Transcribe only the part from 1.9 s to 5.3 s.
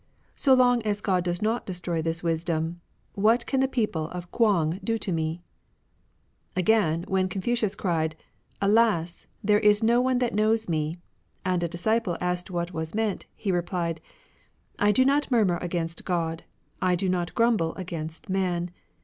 this wisdom, what can the people of K'uang do to